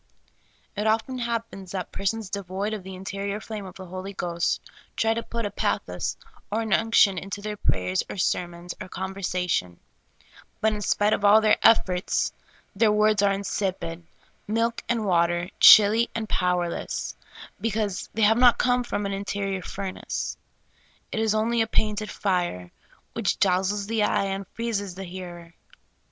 [0.75, 4.59] It often happens that persons devoid of the interior flame of the Holy Ghost
[4.95, 6.17] try to put a pathos
[6.51, 6.87] or an LOADED WORDS.
[6.87, 9.79] 1 7 uuction into their prayers or sermons or conversation;
[10.59, 12.31] but in spite of all their eiforts,
[12.75, 14.01] their words are insipid^
[14.47, 17.15] milk and water, chilly and powerless,
[17.59, 20.35] because they have not come from an interior furnace.
[21.11, 22.71] It is only a painted fire,
[23.13, 25.53] which dazzles the eye and freezes the hearer.